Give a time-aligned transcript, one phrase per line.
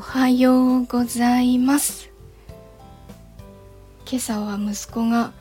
[0.00, 2.10] はようございます。
[4.10, 5.32] 今朝は息子が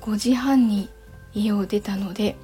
[0.00, 0.88] 5時半に
[1.34, 2.34] 家を出たので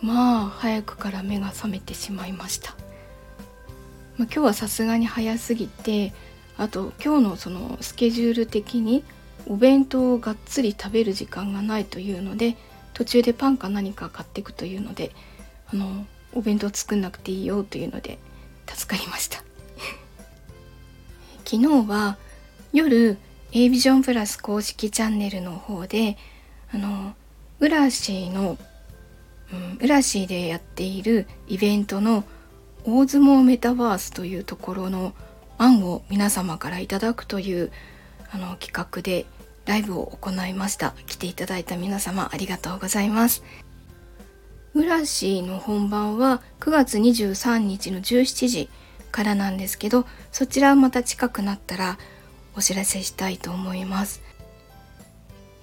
[0.00, 2.70] まあ早くから目が覚めてしまいました、
[4.16, 6.14] まあ、今日はさすがに早すぎて
[6.56, 9.04] あと今日のそのスケジュール的に
[9.46, 12.56] お弁当をがっつり食べる時間がないというので
[12.94, 15.10] 途中でパンか何か買っていくというので
[15.70, 18.18] あのお弁当作んなくていいよというので
[18.66, 19.49] 助かりました。
[21.44, 22.16] 昨日は
[22.72, 23.18] 夜
[23.52, 26.16] A ビジョンプラス公式チャンネルの方で
[26.72, 27.14] あの
[27.58, 28.56] ウラシーの、
[29.52, 32.24] うん、ウラシーでやっているイベントの
[32.84, 35.14] 大相撲メタバースというところの
[35.58, 37.70] 案を皆様からいただくという
[38.32, 39.26] あの企画で
[39.66, 40.94] ライブを行いました。
[41.06, 43.42] 来ていただいた皆様ありがとうございます。
[44.74, 48.68] ウラシーの本番は9月23日の17時。
[49.10, 51.98] からなんですけどそちらはまた近くなったら
[52.54, 54.22] お知らせしたいと思います。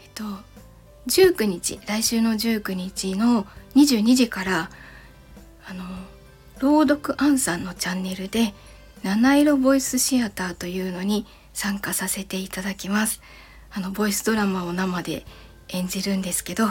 [0.03, 0.23] えっと
[1.07, 4.69] 19日来週の19日の22時から
[5.69, 5.83] あの
[6.59, 8.53] 朗読アンさんのチャンネルで
[9.03, 13.21] 七色ボイスシアターというのに参加させていただきます。
[13.71, 15.25] あのボイスドラマを生で
[15.69, 16.69] 演じるんですけど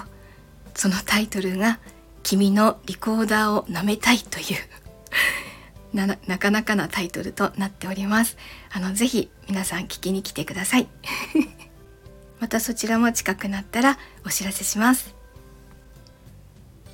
[0.74, 1.78] そのタイトルが
[2.22, 4.44] 「君のリコーダーを舐めたい」という
[5.92, 8.36] ななかなかなタイトルとなっております。
[8.70, 10.88] あのぜひ皆さん聞きに来てください。
[12.40, 15.14] またそちらも近くなったらお知らせします。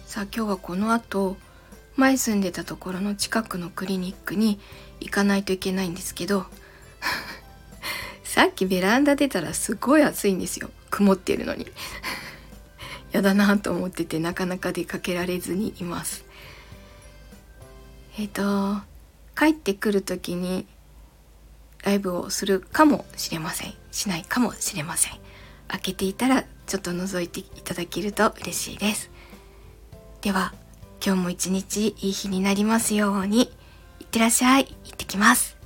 [0.07, 1.37] さあ今日はこの後
[1.97, 4.61] 前住んでたところの近くのクリニックに
[5.01, 6.47] 行かないといけないんですけど
[8.25, 10.71] さっきベランダ出たらすごい暑いんですよ。
[10.91, 11.67] 曇ってるのに。
[13.13, 16.25] やだなと思っててなかなか出かけられずにいます。
[18.19, 18.83] えっ、ー、と
[19.37, 20.67] 帰ってくる時に
[21.85, 23.75] ライブをするかもしれません。
[23.91, 25.19] しないかもしれません。
[25.69, 29.11] 開けていたらちょっと覗いていただけると嬉しいです。
[30.21, 30.53] では
[31.05, 33.51] 今日も一日いい日になりますように
[34.01, 34.67] いってらっしゃい。
[34.85, 35.62] 行ってきます。